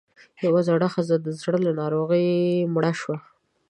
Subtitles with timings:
[0.45, 2.27] يوه زړه ښځۀ د زړۀ له ناروغۍ
[2.73, 3.17] مړه شوه